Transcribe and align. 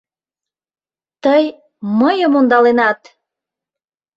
Тый 1.23 1.43
мыйым 1.99 2.33
ондаленат!.. 2.39 2.99